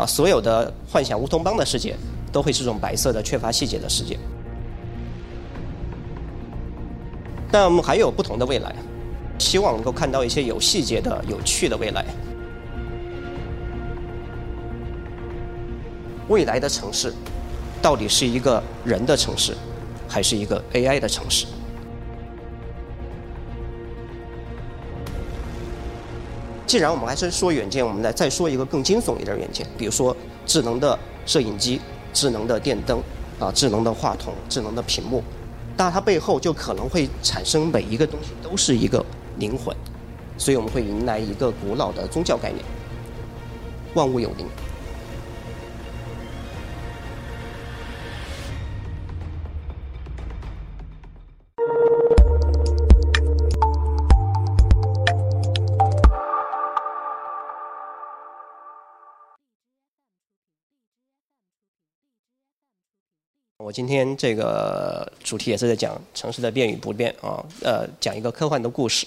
[0.00, 1.94] 啊，所有的幻想乌托邦的世界
[2.32, 4.18] 都会是这种白色的、缺乏细节的世界。
[7.52, 8.74] 但我们还有不同的未来，
[9.38, 12.02] 希望能够看到一些有细节的、有趣的未来。
[16.28, 17.12] 未来的城市，
[17.82, 19.54] 到底是一个人的城市，
[20.08, 21.44] 还是一个 AI 的城市？
[26.70, 30.16] 既然我们还是说软件，我们来再说一个更惊悚一点的远见，比如说
[30.46, 31.80] 智能的摄影机、
[32.12, 33.02] 智能的电灯、
[33.40, 35.20] 啊智能的话筒、智能的屏幕，
[35.76, 39.04] 那它背后就可能会产生每一个东西都是一个
[39.38, 39.76] 灵魂，
[40.38, 42.64] 所以我们会迎来一个古老的宗教概念：
[43.94, 44.46] 万物有灵。
[63.62, 69.06] 我今天这个主题也是在讲城市的变与不变啊，呃，讲一个科幻的故事。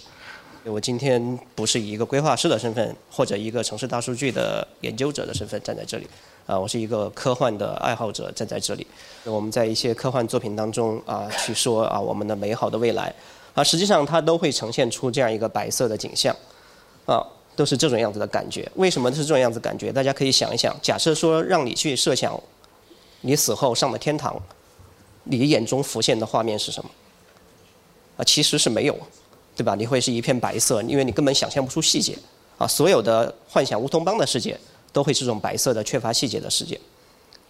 [0.64, 6.08] 我今天不是以一个规划师的身份，或者一个城市大数据的研究者的身份站在这里，
[6.46, 8.86] 啊，我是一个科幻的爱好者站在这里。
[9.24, 13.12] 我们在一些科幻作品当中啊，去说啊我们的美好的未来，
[13.56, 16.36] 啊，实际上它都会呈现出这样一个白色的景象，
[17.08, 18.72] 啊，都是这种样子的感觉。
[18.76, 19.92] 为什么是这种样子感觉？
[19.92, 22.40] 大家可以想一想，假设说让你去设想。
[23.26, 24.40] 你死后上了天堂，
[25.24, 26.90] 你眼中浮现的画面是什么？
[28.18, 28.96] 啊，其实是没有，
[29.56, 29.76] 对吧？
[29.76, 32.18] 你会是一片白色，因为你根本想象不出细节。
[32.58, 34.60] 啊，所有的幻想乌托邦的世界
[34.92, 36.80] 都会是这种白色的、缺乏细节的世界。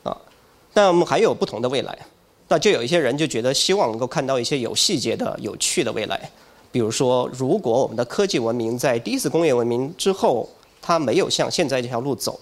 [0.04, 0.16] 啊，
[0.74, 1.98] 但我们还有不同的未来。
[2.48, 6.30] 那就有一些人就觉得希望能够看到一些有细节的、有趣的未来。
[6.72, 10.48] 比如说，如果我们的科技文明在第一次工业文明之后，
[10.82, 12.40] 它没有向现在这条路走，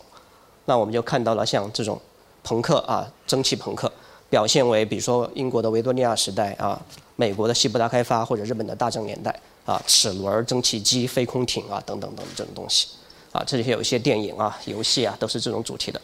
[0.65, 1.99] 那我们就看到了像这种。
[2.43, 3.91] 朋克啊，蒸汽朋克，
[4.29, 6.79] 表现为比如说英国的维多利亚时代啊，
[7.15, 9.33] 美国的西部大开发或者日本的大正年代
[9.65, 12.87] 啊，齿轮、蒸汽机、飞空艇啊等等等这种东西，
[13.31, 16.01] 啊，这些有一些电影啊、游戏啊都是这种主题的。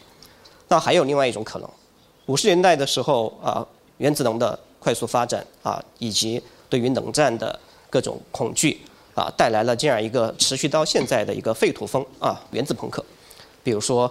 [0.68, 1.70] 那还有另外一种可能，
[2.28, 3.66] 五十年代的时候啊，
[3.98, 7.60] 原子能的快速发展啊，以及对于冷战的
[7.90, 8.80] 各种恐惧
[9.16, 13.04] 啊，带来了这样一个持续到现在的一个废土风啊，原子朋克，
[13.64, 14.10] 比如说。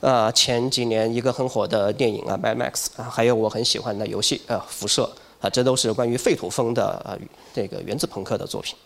[0.00, 5.02] 呃，前几年一个很火的电影啊，《Mad Max》啊，还有我很喜欢的游戏啊，《辐射》
[5.44, 7.16] 啊，这都是关于废土风的啊，
[7.54, 8.76] 这个原子朋克的作品。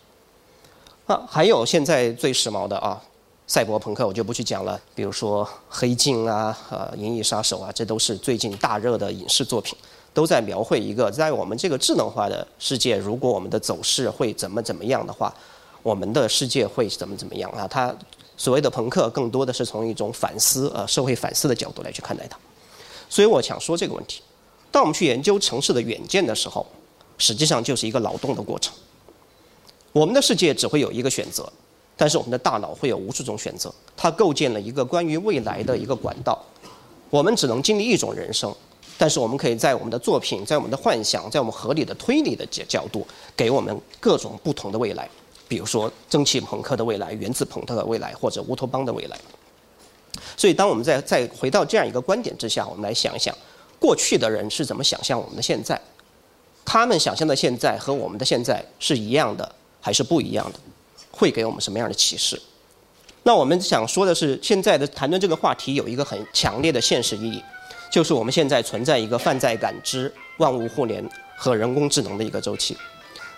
[1.07, 2.99] 啊，还有现在最时髦的啊，
[3.45, 4.79] 赛博朋克，我就不去讲了。
[4.95, 9.77] 比如说《黑镜》啊，呃，《银翼杀手》啊，这都是最近大热的影视作品，
[10.13, 15.31] 都在描绘一个在我们这个智能化的世界，如果我们的走势会怎么怎么样的话，
[15.83, 17.67] 我们的世界会怎么怎么样啊？
[17.67, 17.93] 它。
[18.37, 22.37] 所谓的朋克，更多的是从一种反思，呃，社会反思的角度来去看待它。
[23.09, 24.21] 所以我想说这个问题：
[24.71, 26.65] 当我们去研究城市的远见的时候，
[27.17, 28.73] 实际上就是一个劳动的过程。
[29.91, 31.51] 我们的世界只会有一个选择，
[31.97, 36.41] 但是我们的大脑会有无数种选择，它构建了一个关于未来的一个管道。
[37.09, 38.55] 我们只能经历一种人生，
[38.97, 43.05] 但是我们可以在我们的作品、在我们的幻想、在我们合理的推理的角角度，
[43.35, 45.09] 给我们各种不同的未来。
[45.51, 49.19] 比如说蒸汽朋克的未来、原子朋克的未来，或者乌托邦的未来。
[50.37, 53.35] 所以，当我们再再回到这样一个观点之下，我们来想一想，
[53.77, 55.77] 过去的人是怎么想象我们的现在？
[56.63, 60.59] 他们想象的现在和我们的现在是一样的还是不一样的？
[61.11, 62.41] 会给我们什么样的启示？
[63.23, 67.43] 那我们想说的是，现在的谈论这个话题有一个很强烈的现实意义，
[67.91, 72.77] 就是我们现在存在一个泛在感知、万物互联和人工智能的一个周期。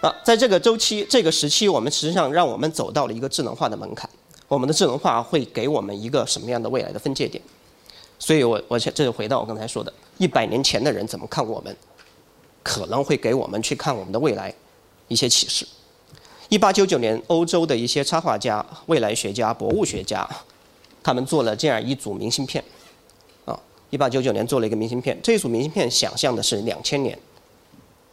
[0.03, 4.09] 啊，在这个周期、这个时期，我们实际上让我们走到了一个智能化的门槛。
[4.50, 7.41] 我们的智能化会给我们一个什么样的未来的分界点？
[8.19, 11.74] 所以我我这就回到我刚才说的，一百年前的人怎么看我们，
[12.62, 14.53] 可能会给我们去看我们的未来
[15.08, 15.66] 一些启示。
[16.50, 20.30] 一八九九年，欧洲的一些插画家、未来学家、博物学家，
[21.02, 22.61] 他们做了这样一组明信片。
[23.46, 23.58] 啊，
[23.90, 27.17] 一八九九年做了一个明信片，这一组明信片想象的是两千年。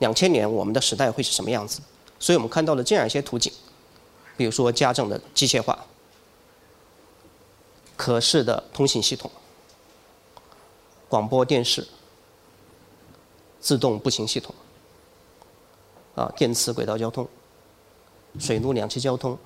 [0.00, 1.80] 两千年，我们的时代会是什么样子？
[2.18, 3.50] 所以我们看到了这样一些图景，
[4.36, 5.86] 比如说家政的机械化、
[7.96, 9.30] 可视的通信系统、
[11.08, 11.86] 广播电视、
[13.58, 14.54] 自动步行系统、
[16.14, 17.26] 啊电磁轨道交通、
[18.38, 19.38] 水陆两栖交通、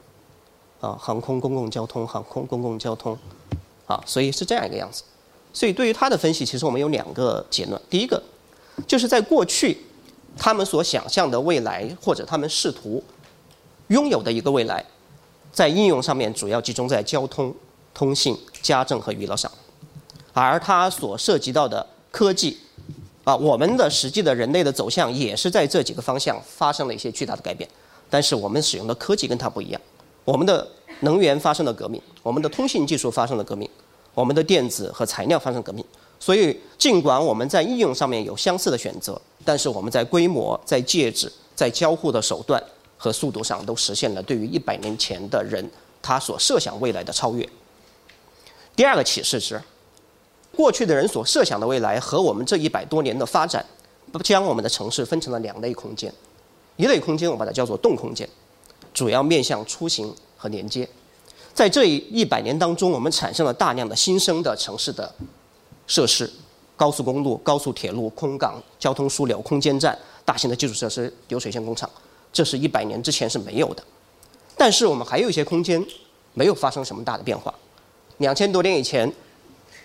[0.80, 3.16] 啊航空公共交通、航空公共交通，
[3.86, 5.04] 啊，所以是这样一个样子。
[5.52, 8.20] 所以对于他的分析，其实我们有两个结论：第一个，
[8.86, 9.78] 就是在过去。
[10.36, 13.02] 他们所想象的未来，或者他们试图
[13.88, 14.84] 拥有的一个未来，
[15.52, 17.54] 在应用上面主要集中在交通、
[17.92, 19.50] 通信、家政和娱乐上。
[20.32, 22.58] 而它所涉及到的科技，
[23.22, 27.68] 啊，我们的实际的人类的走向也是在这几个方向发生了一些巨大的改变。
[28.10, 29.80] 但是我们使用的科技跟它不一样，
[30.24, 30.66] 我们的
[31.00, 33.68] 能源发生了革命，我们的通信技术发生了革命，
[34.12, 35.84] 我们的电子和材料发生革命。
[36.18, 42.62] 所以，尽管我们在应用上面有相似的选择，但是我们在规模、在介质、在交互的手段
[42.96, 45.68] 和速度上都实现了对于一百年前的人
[46.00, 47.48] 他所设想未来的超越。
[48.74, 49.62] 第二个启示是，
[50.56, 53.64] 过去的人所设想的未来和我们这一百多年的发展，
[54.22, 56.12] 将我们的城市分成了两类空间。
[56.76, 58.28] 一类空间我把它叫做动空间，
[58.92, 60.88] 主要面向出行和连接。
[61.52, 65.14] 在这一百年当中，我们产生了大量的新生的城市的
[65.86, 66.28] 设施，
[66.76, 71.88] 高速公路、高速铁路、空港、交通枢纽、空间站、大型的基础设施、流水线工厂，
[72.32, 73.82] 这是一百年之前是没有的。
[74.56, 75.84] 但是我们还有一些空间
[76.32, 77.52] 没有发生什么大的变化。
[78.18, 79.12] 两千多年以前，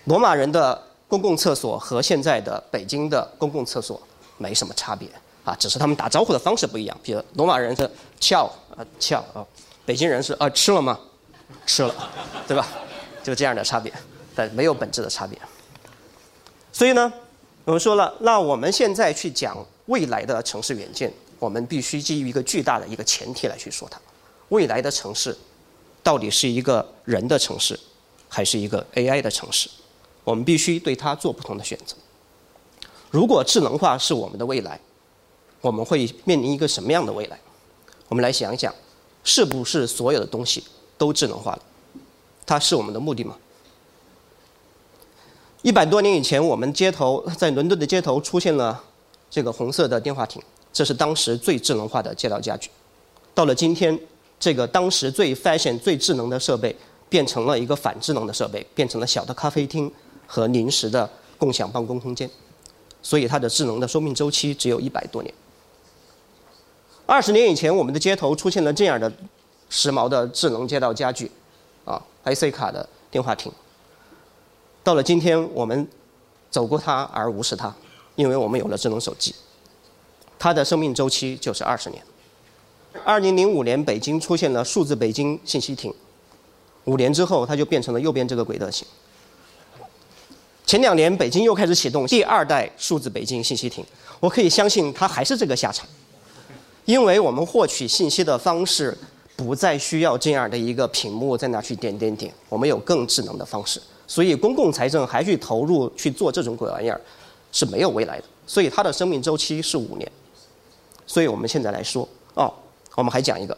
[0.04, 4.00] 罗马人的公共厕所和现在的北京的公共厕所
[4.38, 5.08] 没什么差别。
[5.42, 6.96] 啊，只是他们打招呼的方式不一样。
[7.02, 7.90] 比如罗马人是
[8.20, 8.44] “翘”
[8.76, 9.44] 啊“翘”啊，
[9.86, 11.00] 北京人是“啊吃了吗？
[11.64, 11.94] 吃了，
[12.46, 12.68] 对吧？
[13.22, 13.90] 就这样的差别，
[14.34, 15.38] 但没有本质的差别。
[16.72, 17.12] 所以呢，
[17.64, 19.56] 我们说了，那我们现在去讲
[19.86, 24.00] 未来的城市远见，我们必须基于一个巨大的一个前提来去说它：
[24.50, 25.36] 未来的城市
[26.02, 27.78] 到底是一个人的城市，
[28.28, 29.68] 还是一个 AI 的城市？
[30.24, 31.96] 我们必须对它做不同的选择。
[33.10, 34.80] 如果智能化是我们的未来，
[35.60, 37.38] 我们会面临一个什么样的未来？
[38.08, 38.72] 我们来想一想，
[39.24, 40.64] 是不是所有的东西
[40.96, 41.62] 都智能化了？
[42.46, 43.36] 它是我们的目的吗？
[45.62, 48.82] 一百多年以前，我们街头在伦敦的街头出现了
[49.30, 50.40] 这个红色的电话亭，
[50.72, 52.70] 这是当时最智能化的街道家具。
[53.34, 53.98] 到了今天，
[54.38, 56.74] 这个当时最 fashion、最智能的设备
[57.10, 59.92] 变成了一个反智能的设备，变成了小的咖啡厅
[60.26, 62.28] 和临时的共享办公空间。
[63.02, 65.34] 所以它的智能的寿命周期只有一百多年。
[67.04, 69.12] 二十年以前，我们的街头出现了这样的
[69.68, 71.30] 时髦的智能街道家具，
[71.84, 73.52] 啊，IC 卡的电话亭。
[74.82, 75.86] 到了今天，我们
[76.50, 77.74] 走过它而无视它，
[78.16, 79.34] 因为我们有了智能手机。
[80.38, 82.02] 它的生命周期就是二十年。
[83.04, 85.94] 二零零五年，北京出现了数字北京信息亭，
[86.84, 88.86] 五年之后，它就变成了右边这个鬼德型。
[90.66, 93.84] 前两年，北京又开始启动第二代数字北京信息亭，
[94.18, 95.86] 我可以相信它还是这个下场。
[96.86, 98.96] 因为我们获取信息的方式
[99.36, 103.80] 不再需要这样的一个屏幕在那去点点点，我们有更智能的方式，
[104.10, 107.00] 所以公共财政还去投入去做这种鬼玩意儿
[107.52, 110.12] 是没有未来的，所以它的生命周期是五年。
[111.06, 112.52] 所以我们现在来说，哦，
[112.96, 113.56] 我们还讲一个，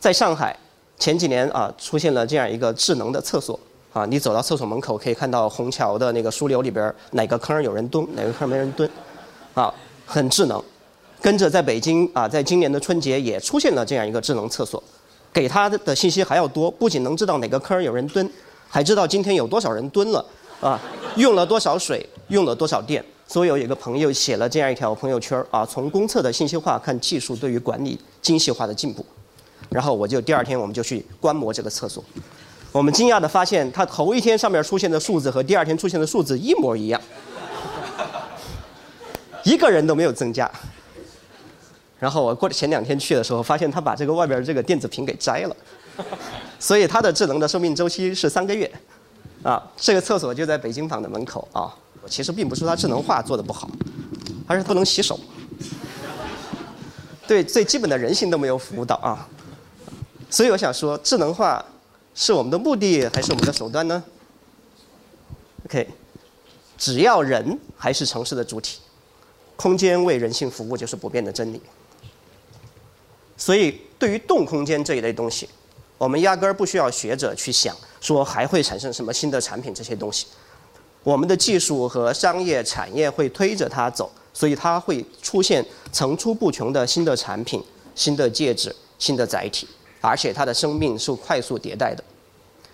[0.00, 0.58] 在上海
[0.98, 3.56] 前几年啊出现了这样一个智能的厕所
[3.92, 8.90] 啊，你走到厕所门口可以看到虹桥的那个枢纽里边哪个坑有人蹲，哪个坑没人蹲，
[9.54, 9.72] 啊，
[10.04, 10.60] 很智能。
[11.20, 14.82] 跟着在北京啊，在今年的春节也出现了这样一个智能厕所，
[15.32, 18.28] 给他的信息还要多，不仅能知道哪个坑有人蹲，
[18.72, 20.24] 还知道今天有多少人蹲了，
[20.58, 20.80] 啊，
[21.16, 23.04] 用了多少水，用了多少电。
[23.28, 29.04] 所以有一个朋友写了这样一条朋友圈啊，从公厕的信息化看技术对于管理精细化的进步。
[29.68, 32.02] 然后我就第二天我们就去观摩这个厕所，
[32.72, 36.98] 我们惊讶的发现，它头一天上面出现的数字和第二天出现的数字一模一样，
[39.44, 40.50] 一个人都没有增加。
[41.98, 45.56] 然后我过前两天去的时候，发现他把这个外边这个电子屏给摘了，
[46.62, 48.70] 所以它的智能的寿命周期是三个月，
[49.42, 51.74] 啊，这个厕所就在北京坊的门口啊。
[52.06, 53.68] 其实并不是它智能化做的不好，
[54.46, 55.18] 而是不能洗手，
[57.26, 59.28] 对最基本的人性都没有服务到啊。
[60.30, 61.64] 所以我想说，智能化
[62.14, 64.02] 是我们的目的还是我们的手段呢
[65.66, 65.88] ？OK，
[66.78, 68.78] 只要人还是城市的主体，
[69.56, 71.60] 空间为人性服务就是不变的真理。
[73.36, 75.48] 所以，对于动空间这一类东西，
[76.02, 80.26] 我们压根儿不需要学者去想说还会产生什么新的产品这些东西。
[81.04, 87.62] 我们的技术和商业产业会推着它走，所以它会出现层出不穷的新的产品、
[87.94, 89.68] 新的介质、新的载体，
[90.00, 92.02] 而且它的生命是快速迭代的。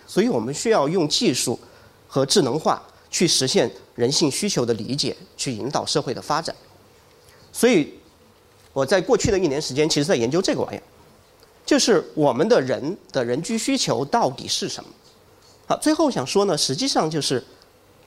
[0.07, 1.61] 所以我们需要用技术
[2.07, 6.57] 和智能化去实现人性需求的理解，去引导社会的发展。
[7.53, 7.93] 所以。
[8.75, 10.83] 我在过去的一年时间，其实在研究这个玩意儿，
[11.69, 14.89] 就是我们的人的人居需求到底是什么？
[15.67, 17.45] 好，最后想说呢，实际上就是，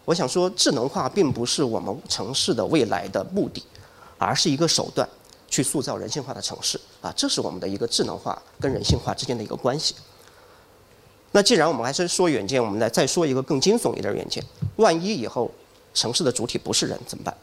[0.03, 3.63] 我想说，智能化并不是我们城市的未来的目的，
[4.18, 5.08] 而是一个手段，
[5.48, 9.94] 去塑造人性化的城市啊，这是我们的一个智能化跟人性化之间的一个关系。
[11.32, 14.44] 那既然我们还是说远见，我们来再说一个更惊悚一点的远见：
[14.77, 15.51] 万一以后
[15.94, 17.38] 城市的主体不是人怎么办？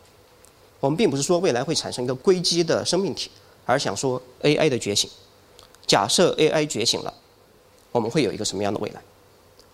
[0.81, 3.31] 我们并不是说未来会产生一个硅基的生命体，
[3.65, 5.09] 而想说 AI 的觉醒。
[5.89, 7.13] 假设 AI 觉醒了，
[7.91, 9.03] 我们会有一个什么样的未来？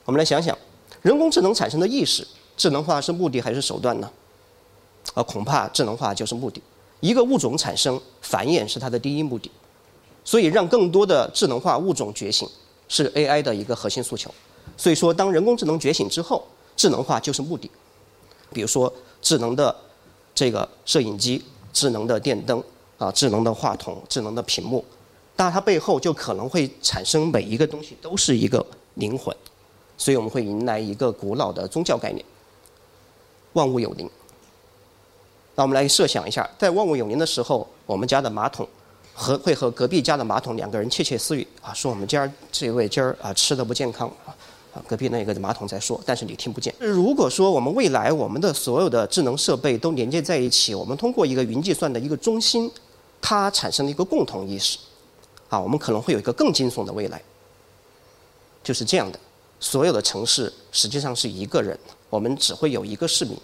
[0.07, 0.57] 我们来想想，
[1.03, 4.11] 人工智能产生的意识，智能化是目的还是手段呢？
[5.13, 6.63] 啊，恐怕智能化就是目的。
[7.01, 9.51] 一个物种产生繁衍是它的第一目的，
[10.25, 12.49] 所以让更多的智能化物种觉醒
[12.89, 14.33] 是 AI 的一个核心诉求。
[14.77, 16.43] 所以说，当人工智能觉醒之后，
[16.77, 17.71] 智能化就是目的。
[18.53, 18.91] 比如说，
[19.21, 19.75] 智能的
[20.35, 22.63] 这个摄影机、智能的电灯
[22.99, 24.85] 啊、智能的话筒、智能的屏幕，
[25.37, 28.65] 但它背后就可能会产生每一个东西都是一个
[28.95, 29.35] 灵魂。
[29.97, 32.25] 所以我们会迎来一个古老的宗教概念：
[33.53, 34.11] 万物有灵。
[35.55, 38.69] 那我们来设想一下，在万物有灵的时候，我们家的马桶
[39.15, 44.35] 和会和隔壁家的马桶两个人窃窃私语啊，说我们家这位今儿啊吃的不健康啊，
[44.75, 46.75] 啊隔壁那个马桶在说，但是你听不见。
[46.81, 52.69] 如果说我们未来我们的所有的智能设备都连接在一起，我们通过一个云计算的一个中心，
[53.23, 54.77] 它产生了一个共同意识，
[55.55, 57.23] 啊，我们可能会有一个更惊悚的未来，
[58.65, 59.21] 就是这样的。
[59.61, 61.79] 所有的城市实际上是一个人，
[62.11, 63.39] 我们只会有一个市民。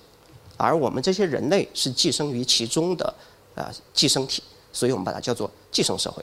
[0.57, 3.14] 而我们这些人类是寄生于其中的
[3.55, 6.21] 啊寄生体，所以我们把它叫做寄生社会。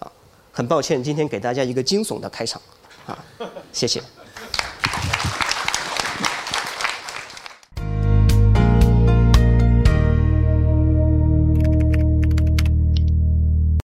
[0.00, 0.10] 啊，
[0.50, 2.60] 很抱歉今天给大家一个惊悚的开场，
[3.06, 3.24] 啊，
[3.72, 4.02] 谢谢。